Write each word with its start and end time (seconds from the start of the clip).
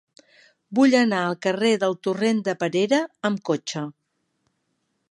Vull 0.79 0.95
anar 0.99 1.19
al 1.25 1.37
carrer 1.47 1.69
del 1.83 1.95
Torrent 2.09 2.43
de 2.49 2.57
Perera 2.65 3.03
amb 3.31 3.47
cotxe. 3.53 3.87